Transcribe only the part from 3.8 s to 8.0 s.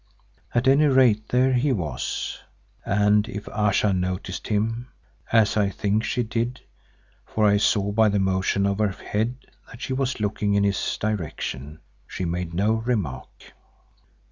noticed him, as I think she did, for I saw